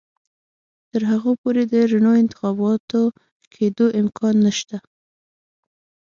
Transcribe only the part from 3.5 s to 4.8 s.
کېدو امکان نشته.